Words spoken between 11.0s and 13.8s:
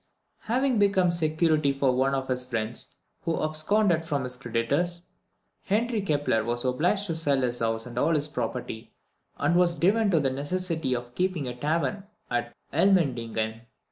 keeping a tavern at Elmendingen.